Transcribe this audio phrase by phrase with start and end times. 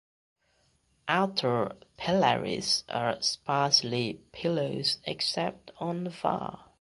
[1.07, 6.65] Outer phyllaries are sparsely pilose except on var.